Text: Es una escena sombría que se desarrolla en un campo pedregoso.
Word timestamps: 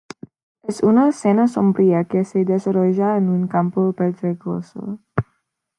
Es 0.63 0.81
una 0.81 1.09
escena 1.09 1.47
sombría 1.47 2.05
que 2.05 2.23
se 2.25 2.43
desarrolla 2.43 3.17
en 3.17 3.29
un 3.29 3.47
campo 3.47 3.93
pedregoso. 3.93 4.99